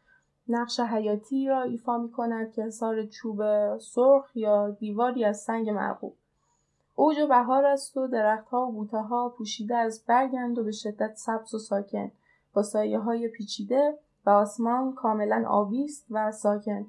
نقش 0.49 0.81
حیاتی 0.81 1.49
را 1.49 1.63
ایفا 1.63 1.99
می 1.99 2.11
کند 2.11 2.53
که 2.53 2.71
سار 2.71 3.07
چوب 3.07 3.43
سرخ 3.79 4.37
یا 4.37 4.71
دیواری 4.71 5.25
از 5.25 5.41
سنگ 5.41 5.71
مرغوب. 5.71 6.17
اوج 6.95 7.19
و 7.19 7.27
بهار 7.27 7.67
است 7.67 7.97
و 7.97 8.07
درختها 8.07 8.67
و 8.67 8.73
بوته 8.73 8.99
ها 8.99 9.29
پوشیده 9.29 9.77
از 9.77 10.05
برگند 10.07 10.59
و 10.59 10.65
به 10.65 10.73
شدت 10.73 11.15
سبز 11.17 11.55
و 11.55 11.59
ساکن. 11.59 12.11
با 12.55 12.63
سایه 12.63 12.99
های 12.99 13.29
پیچیده 13.29 13.99
و 14.27 14.31
آسمان 14.31 14.95
کاملا 14.95 15.45
آبی 15.49 15.85
است 15.85 16.07
و 16.11 16.33
ساکن. 16.33 16.87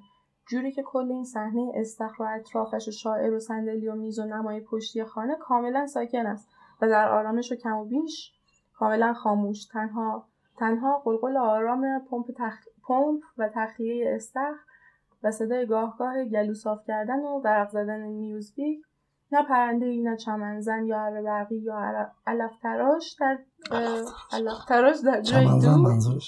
جوری 0.48 0.72
که 0.72 0.84
کل 0.84 1.12
این 1.12 1.24
صحنه 1.24 1.72
استخر 1.75 2.24
و 2.24 2.27
اطرافش 2.36 2.88
و 2.88 2.92
شاعر 2.92 3.34
و 3.34 3.39
صندلی 3.39 3.88
و 3.88 3.96
میز 3.96 4.20
و 4.20 4.25
نمای 4.25 4.62
پشتی 4.62 5.04
خانه 5.04 5.36
کاملا 5.36 5.88
ساکن 5.88 6.25
است 6.25 6.50
و 6.82 6.89
در 6.89 7.12
آرامش 7.12 7.51
و 7.51 7.56
کم 7.56 7.77
و 7.77 7.86
بیش 7.86 8.34
کاملا 8.74 9.13
خاموش. 9.13 9.65
تنها 9.65 10.25
تنها 10.58 11.01
قلقل 11.06 11.38
آرام 11.38 12.00
پمپ, 12.12 12.25
تخ... 12.38 12.54
پمپ 12.88 13.22
و 13.38 13.50
تخلیه 13.56 14.15
استخر 14.15 14.56
و 15.24 15.32
صدای 15.32 15.65
گاهگاه 15.65 16.25
گلو 16.25 16.54
صاف 16.54 16.80
کردن 16.88 17.20
و 17.20 17.39
برق 17.39 17.70
زدن 17.70 18.01
نیوزبیک 18.01 18.86
نه 19.32 19.44
پرنده 19.44 19.86
ای 19.86 20.01
نه 20.01 20.18
چمنزن 20.18 20.86
یا 20.86 21.01
اره 21.01 21.22
برقی 21.22 21.58
یا 21.58 22.10
علف 22.27 22.60
تراش 22.62 23.18
در 23.20 23.38
علف 24.32 24.65
تراش. 24.68 24.96
در 25.06 25.22
جای 25.22 25.46
دور 25.46 26.20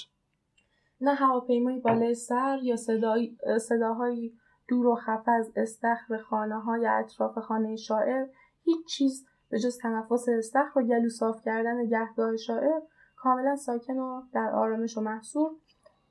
نه 1.00 1.14
هواپیمایی 1.14 1.80
بالای 1.80 2.14
سر 2.14 2.58
یا 2.62 2.76
صدای 2.76 3.36
صداهایی 3.60 4.32
دور 4.68 4.86
و 4.86 4.94
خفه 4.94 5.30
از 5.30 5.52
استخر 5.56 6.18
خانه 6.18 6.60
های 6.60 6.86
اطراف 6.86 7.38
خانه 7.38 7.76
شاعر 7.76 8.26
هیچ 8.64 8.86
چیز 8.86 9.26
به 9.50 9.58
جز 9.58 9.78
تنفس 9.78 10.28
استخر 10.28 10.78
و 10.78 10.82
گلو 10.82 11.08
صاف 11.08 11.42
کردن 11.44 11.86
گهگاه 11.86 12.36
شاعر 12.36 12.80
کاملا 13.16 13.56
ساکن 13.56 13.98
و 13.98 14.22
در 14.32 14.50
آرامش 14.50 14.98
و 14.98 15.00
محصور 15.00 15.50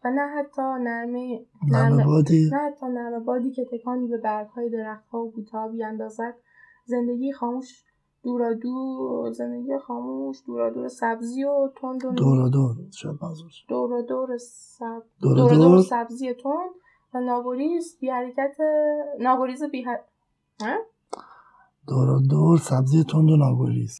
و 0.04 0.12
نه 0.12 0.28
حتی 0.28 0.62
نرمه 0.62 1.46
نرمه 1.72 2.06
بادی. 2.06 2.50
نه 2.52 2.58
حتی 2.58 2.86
نرمه 2.86 3.20
بادی 3.20 3.52
که 3.52 3.66
تکانی 3.66 4.08
به 4.08 4.18
برگهای 4.18 4.70
درختها 4.70 5.20
و 5.20 5.32
بوتها 5.32 5.68
بیاندازد 5.68 6.34
زندگی 6.86 7.32
خاموش 7.32 7.84
دورا 8.28 8.54
دور 8.54 9.32
زندگی 9.32 9.78
خاموش 9.78 10.38
دورا 10.46 10.70
دور 10.70 10.88
سبزی 10.88 11.44
و 11.44 11.70
تند 11.82 12.06
و 12.06 12.12
دورا 12.12 12.50
دور 12.50 12.76
شاید 12.92 13.20
دورا 13.68 14.02
دور 14.02 14.38
سب 14.38 15.04
دورا 15.22 15.48
دور 15.48 15.82
سبزی 15.82 16.34
تند 16.34 16.70
و 17.14 17.20
ناگریز 17.20 17.98
بی 18.02 18.10
حرکت 18.10 18.58
ناگریز 19.20 19.64
بی 19.64 19.86
دورا 21.88 22.20
دور 22.30 22.58
سبزی 22.58 23.04
تند 23.04 23.30
و 23.30 23.38
ناگریز 23.38 24.00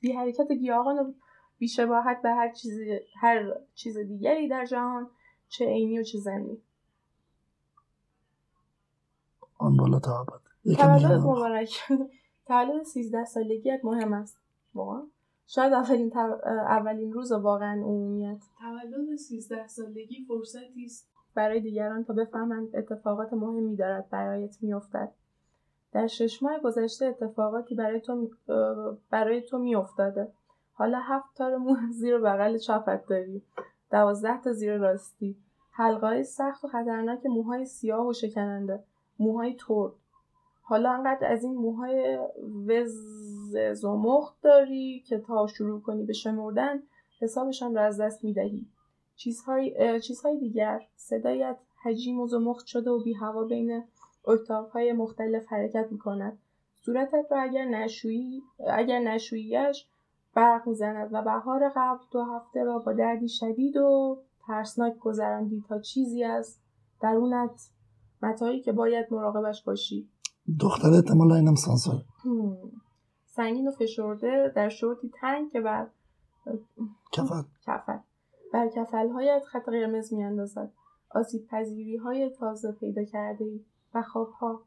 بی 0.00 0.12
حرکت 0.12 0.52
گیاهان 0.52 0.98
و 0.98 1.12
بیشباهت 1.58 2.22
به 2.22 2.30
هر 2.30 2.52
چیز 2.52 2.78
هر 3.20 3.54
چیز 3.74 3.98
دیگری 3.98 4.48
در 4.48 4.64
جهان 4.64 5.10
چه 5.48 5.64
عینی 5.64 5.98
و 5.98 6.02
چه 6.02 6.18
زمینی. 6.18 6.58
آن 9.58 9.76
بالا 9.76 9.98
تولد 9.98 10.40
مبارک. 11.12 11.70
تولد 12.48 12.82
13 12.82 13.24
سالگیت 13.24 13.80
مهم 13.84 14.12
است. 14.12 14.38
واقعا. 14.74 15.02
شاید 15.46 15.72
اولین, 15.72 16.12
اولین 16.46 17.12
روز 17.12 17.32
واقعا 17.32 17.72
عمومیت 17.72 18.38
تولد 18.60 19.16
13 19.16 19.66
سالگی 19.66 20.24
فرصتی 20.28 20.84
است. 20.84 21.08
برای 21.34 21.60
دیگران 21.60 22.04
تا 22.04 22.14
بفهمند 22.14 22.76
اتفاقات 22.76 23.32
مهمی 23.32 23.76
دارد 23.76 24.10
برایت 24.10 24.62
میافتد. 24.62 25.12
در 25.92 26.06
شش 26.06 26.42
ماه 26.42 26.60
گذشته 26.60 27.06
اتفاقاتی 27.06 27.74
برای 27.74 28.00
تو 28.00 28.30
برای 29.10 29.42
تو 29.42 29.58
میافتاده. 29.58 30.32
حالا 30.72 31.00
هفت 31.00 31.36
تار 31.36 31.56
مو 31.56 31.76
زیر 31.90 32.18
بغل 32.18 32.58
چپت 32.58 33.06
داری. 33.06 33.42
دوازده 33.90 34.40
تا 34.42 34.52
زیر 34.52 34.76
راستی. 34.76 35.36
حلقه 35.70 36.22
سخت 36.22 36.64
و 36.64 36.68
خطرناک 36.68 37.26
موهای 37.26 37.64
سیاه 37.64 38.06
و 38.06 38.12
شکننده. 38.12 38.84
موهای 39.18 39.56
ترد. 39.66 39.92
حالا 40.68 40.90
انقدر 40.90 41.32
از 41.32 41.44
این 41.44 41.54
موهای 41.54 42.18
وز 42.66 42.92
زمخت 43.72 44.36
داری 44.42 45.04
که 45.06 45.18
تا 45.18 45.46
شروع 45.46 45.80
کنی 45.80 46.04
به 46.04 46.12
شمردن 46.12 46.82
حسابشان 47.20 47.74
را 47.74 47.82
از 47.82 48.00
دست 48.00 48.24
می‌دهی. 48.24 48.66
چیزهای, 49.16 50.00
چیزهای 50.00 50.38
دیگر. 50.38 50.80
صدایت 50.96 51.56
حجیم 51.82 52.20
و 52.20 52.26
زمخت 52.26 52.66
شده 52.66 52.90
و 52.90 53.02
بی 53.02 53.12
هوا 53.14 53.44
بین 53.44 53.84
های 54.72 54.92
مختلف 54.92 55.52
حرکت 55.52 55.86
می 55.90 55.98
کند. 55.98 56.38
صورتت 56.84 57.26
را 57.30 57.40
اگر 57.40 57.64
نشویی 57.64 58.42
اگر 58.66 58.98
نشوییش 58.98 59.86
برق 60.34 60.68
می‌زند 60.68 61.08
و 61.12 61.22
بهار 61.22 61.72
قبل 61.76 62.04
دو 62.10 62.22
هفته 62.22 62.64
را 62.64 62.78
با 62.78 62.92
دردی 62.92 63.28
شدید 63.28 63.76
و 63.76 64.18
ترسناک 64.46 64.98
گذراندی 64.98 65.64
تا 65.68 65.80
چیزی 65.80 66.24
از 66.24 66.56
درونت 67.02 67.70
متایی 68.22 68.60
که 68.60 68.72
باید 68.72 69.06
مراقبش 69.10 69.62
باشی. 69.62 70.08
دختر 70.60 70.90
احتمالا 70.92 71.34
اینم 71.34 71.54
سانسوره 71.54 72.04
سنگین 73.26 73.68
و 73.68 73.70
فشرده 73.70 74.52
در 74.56 74.68
شورتی 74.68 75.10
تنگ 75.20 75.52
که 75.52 75.60
بر 75.60 75.86
کفل 77.12 77.42
کفل 77.66 77.98
بر 78.52 78.68
کفلهایت 78.68 79.42
خط 79.44 79.64
قرمز 79.64 80.12
میاندازد. 80.12 80.72
آسیب 81.10 81.46
پذیری 81.46 81.96
های 81.96 82.30
تازه 82.30 82.72
پیدا 82.72 83.04
کرده 83.04 83.44
ای 83.44 83.60
و 83.94 84.02
خوابها. 84.02 84.62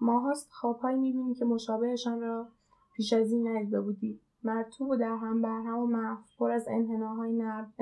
ماهاست 0.00 0.48
خوابهایی 0.52 0.98
می‌بینی 0.98 1.34
که 1.34 1.44
مشابهشان 1.44 2.20
را 2.20 2.48
پیش 2.94 3.12
از 3.12 3.32
این 3.32 3.48
ندیده 3.48 3.80
بودی. 3.80 4.20
مرتوب 4.44 4.90
و 4.90 4.96
در 4.96 5.16
هم 5.16 5.42
بر 5.42 5.62
هم 5.66 5.78
و 5.78 5.86
محو 5.86 6.16
پر 6.38 6.50
از 6.50 6.68
انحناهای 6.68 7.32
نرم. 7.32 7.72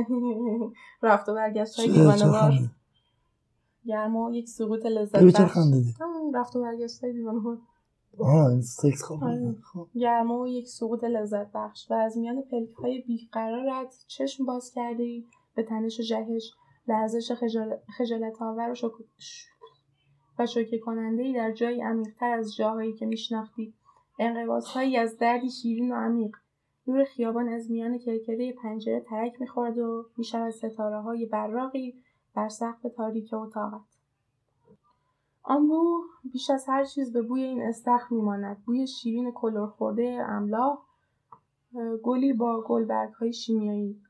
رفت 1.03 1.29
و 1.29 1.35
برگشت 1.35 1.79
های 1.79 1.89
دیوانوار 1.89 2.53
گرما 3.87 4.31
یک 4.33 4.49
سقوط 4.49 4.87
لذت 4.87 5.23
بخش. 5.23 5.55
رفت 6.35 6.57
و 6.57 6.63
برگشت 6.63 7.05
های 7.05 7.13
دیوانوار 7.13 7.59
آه 8.19 8.47
این 8.47 8.63
سکس 8.63 9.03
خواب. 9.03 9.89
گرما 9.95 10.41
و 10.41 10.49
یک 10.49 10.69
سقوط 10.69 11.05
لذت 11.05 11.53
بخش. 11.53 11.91
و 11.91 11.95
از 11.95 12.19
میان 12.19 12.43
پلک 12.43 12.75
های 12.75 13.03
بیقرارت 13.03 14.05
چشم 14.09 14.47
باز 14.47 14.73
کرده 14.75 15.03
ای 15.03 15.25
به 15.55 15.63
تنش 15.63 16.01
و 16.01 16.03
جهش. 16.03 16.53
لرزش 16.89 17.33
خجالت 17.99 18.43
آور 18.43 18.71
و 18.71 18.75
و 20.39 20.47
شوکه 20.47 20.79
کننده 20.79 21.23
ای 21.23 21.33
در 21.33 21.53
جایی 21.53 21.81
عمیقتر 21.81 22.39
از 22.39 22.57
جاهایی 22.57 22.93
که 22.93 23.07
میشناختی. 23.07 23.75
انقباضهایی 24.19 24.97
از 24.97 25.19
دردی 25.19 25.51
شیرین 25.51 25.93
و 25.93 25.95
عمیق. 25.95 26.37
نور 26.87 27.05
خیابان 27.05 27.49
از 27.49 27.71
میان 27.71 27.99
کرکره 27.99 28.53
پنجره 28.53 29.01
ترک 29.01 29.41
می‌خورد 29.41 29.79
و 29.79 30.05
می‌شود 30.17 30.51
ستاره 30.51 31.01
های 31.01 31.27
براقی 31.27 31.95
بر 32.35 32.49
سقف 32.49 32.87
تاریک 32.97 33.35
اتاقت. 33.35 33.81
آن 35.43 35.69
بو 35.69 36.03
بیش 36.33 36.51
از 36.51 36.65
هر 36.69 36.85
چیز 36.85 37.13
به 37.13 37.23
بوی 37.23 37.43
این 37.43 37.63
استخر 37.63 38.15
میماند. 38.15 38.63
بوی 38.67 38.87
شیرین 38.87 39.33
کلور 39.33 39.67
خورده 39.67 40.25
املاح 40.29 40.79
گلی 42.03 42.33
با 42.33 42.65
گلبرگ 42.69 43.13
های 43.13 43.33
شیمیایی. 43.33 44.01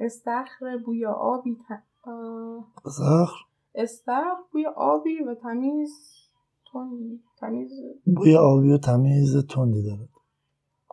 استخر 0.00 0.78
بوی 0.84 1.06
آبی 1.06 1.54
ت... 1.54 1.82
اه، 2.08 2.66
زخر 2.84 3.36
استخر 3.74 4.34
بوی 4.52 4.66
آبی 4.66 5.18
و 5.18 5.34
تمیز 5.34 5.90
تند 6.72 7.20
تمیز 7.40 7.70
بوی 8.04 8.36
آبی 8.36 8.72
و 8.72 8.78
تمیز 8.78 9.36
تندی 9.46 9.82
داره 9.82 10.08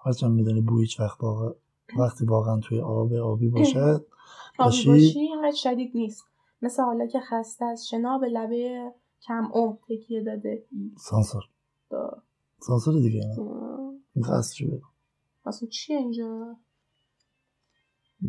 هرچند 0.06 0.32
می‌دونی 0.32 0.62
بوی 0.62 0.82
هیچ 0.82 1.00
وقت 1.00 1.24
واقع 1.24 1.52
وقتی 1.98 2.26
واقعا 2.26 2.60
توی 2.60 2.82
آب 2.82 3.14
آبی 3.14 3.50
باشد 3.50 4.06
آبی 4.60 4.86
باشی 4.86 5.20
اینقدر 5.20 5.56
شدید 5.56 5.92
نیست. 5.96 6.29
مثل 6.62 6.84
حالا 6.84 7.08
که 7.08 7.20
خسته 7.20 7.66
از 7.66 7.88
شنا 7.88 8.18
به 8.18 8.28
لبه 8.28 8.94
کم 9.22 9.50
عمق 9.54 9.78
تکیه 9.90 10.24
داده 10.24 10.66
سانسور. 10.98 11.44
دا. 11.90 12.24
سانسور 12.60 12.94
دیگه 12.94 13.22
این 14.16 14.24
خستشو 14.24 14.68
بگو 14.68 14.88
اصلا 15.46 15.70
چیه 15.70 15.98
اینجا؟ 15.98 16.58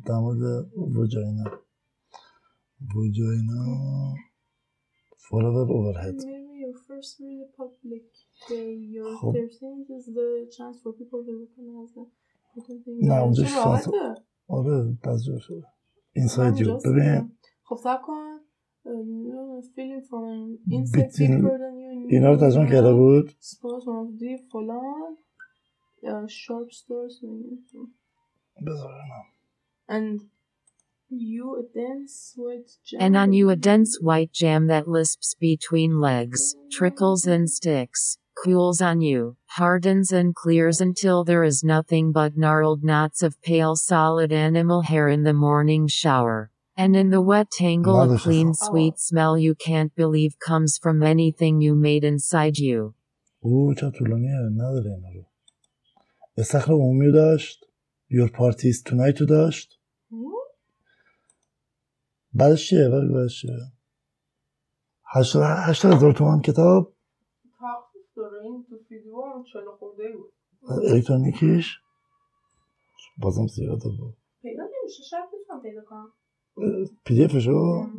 در 0.07 0.19
مورد 0.19 0.71
وجاینا. 0.77 1.45
وجاینا 2.97 3.65
forever 5.31 5.65
overhead. 5.77 6.17
Maybe 6.17 6.57
your 6.65 6.77
first 6.89 7.13
really 7.21 7.49
public 7.63 8.07
day, 8.49 8.71
your 8.97 9.11
خب. 9.21 9.33
13th 9.33 9.89
is 9.99 10.07
the 10.19 10.29
chance 10.57 10.77
for 10.83 10.93
people 11.01 11.21
to 11.27 11.33
recognize 11.45 11.93
that. 11.97 12.09
نه، 13.03 13.23
اونجا 13.23 13.45
شانس-. 13.45 13.89
آره 14.49 14.97
بعض 15.05 15.25
جا 15.25 15.39
شده 15.39 15.67
اینساید 16.13 16.55
اونجاست 16.55 16.87
ببین 16.87 17.33
دیگه. 17.70 17.70
خب 17.70 17.75
سب 17.84 18.01
کن 18.06 18.38
uh, 18.88 19.62
feeling 19.75 20.04
from 20.10 20.24
an 20.34 20.60
insect 20.77 21.12
Between- 21.12 21.42
deeper 21.42 21.58
than 21.58 21.75
you 21.80 22.08
اینا 22.13 22.30
رو 22.32 22.36
knew, 22.38 22.39
ترجمه 22.39 22.68
uh, 22.68 22.72
کرده 22.72 22.94
بود 22.94 23.30
Spot 23.30 23.82
of 23.82 24.20
the 24.20 24.38
فلان 24.51 25.18
uh, 26.04 26.27
sharp 26.27 26.70
stars 26.72 27.15
بذار 28.65 28.92
ببینم. 28.92 29.25
and 29.88 30.22
you 31.10 31.46
a 31.60 31.63
dense 31.82 32.34
white 32.36 32.72
jam 32.88 33.00
And 33.01 33.15
on 33.22 33.30
you 33.34 33.50
a 33.50 33.56
dense 33.56 33.92
white 34.01 34.34
jam 34.42 34.62
that 34.68 34.88
lisps 34.88 35.30
between 35.50 35.92
legs, 36.10 36.42
trickles 36.77 37.24
and 37.27 37.46
sticks, 37.50 38.01
cools 38.44 38.82
on 38.89 38.98
you, 39.10 39.22
hardens 39.60 40.12
and 40.20 40.34
clears 40.44 40.77
until 40.82 41.24
there 41.24 41.44
is 41.51 41.63
nothing 41.75 42.06
but 42.12 42.36
gnarled 42.44 42.84
knots 42.84 43.20
of 43.27 43.39
pale 43.50 43.75
solid 43.75 44.32
animal 44.48 44.82
hair 44.92 45.08
in 45.15 45.24
the 45.24 45.34
morning 45.48 45.84
shower. 46.01 46.39
And 46.83 46.93
in 47.03 47.09
the 47.17 47.25
wet 47.31 47.49
tangle 47.61 48.01
a 48.01 48.07
Mother 48.07 48.19
clean 48.25 48.49
Oh. 48.51 48.61
sweet 48.67 48.97
smell 49.09 49.35
you 49.47 49.53
can't 49.69 49.93
believe 50.03 50.33
comes 50.51 50.73
from 50.83 50.97
anything 51.15 51.55
you 51.67 51.75
made 51.89 52.05
inside 52.13 52.57
you. 52.59 52.95
او 53.41 53.75
چه 53.75 53.91
طولانیه 53.91 54.33
نداره 54.57 54.91
اینا 54.91 55.09
رو. 55.15 55.25
استخر 56.37 56.73
عمومی 56.73 57.07
رو 57.07 57.13
داشت. 57.13 57.65
یور 58.11 58.29
پارتیز 58.29 58.83
تونایت 58.83 59.21
رو 59.21 59.27
داشت. 59.27 59.81
Hmm? 60.11 60.15
بعدش 62.35 62.69
چیه؟ 62.69 62.89
بعد 62.89 63.13
بعدش 63.15 63.41
چیه؟ 63.41 63.57
هشتاد 65.15 65.43
هشتاد 65.69 65.93
هزار 65.93 66.13
تومن 66.13 66.41
کتاب؟ 66.41 66.95
تخفیف 67.61 68.15
داره. 68.17 68.43
این 68.43 68.67
تو 68.69 68.77
ویدیو 68.91 69.21
هم 69.21 69.45
چلو 69.53 69.77
خورده 69.79 70.03
ای 70.03 70.13
بود. 70.13 70.33
الکترونیکیش 70.95 71.79
بازم 73.19 73.47
زیاده 73.47 73.89
بود. 73.89 74.17
پیدا 74.43 74.63
نمیشه. 74.63 75.03
شاید 75.11 75.25
بتونم 75.45 75.63
پیدا 75.63 75.81
کنم. 75.89 76.13
PDF 77.02 77.35
is 77.35 77.47
wel... 77.47 77.90